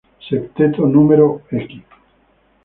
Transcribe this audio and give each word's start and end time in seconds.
Septeto 0.27 0.81
no. 0.93 1.03